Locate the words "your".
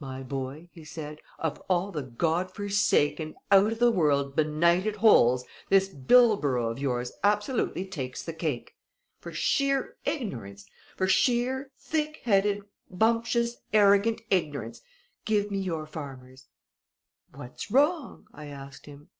15.60-15.86